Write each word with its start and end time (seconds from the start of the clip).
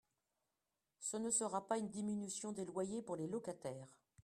Ce 0.97 1.15
ne 1.15 1.29
sera 1.29 1.67
pas 1.67 1.77
une 1.77 1.91
diminution 1.91 2.51
des 2.53 2.65
loyers 2.65 3.03
pour 3.03 3.17
les 3.17 3.27
locataires 3.27 3.99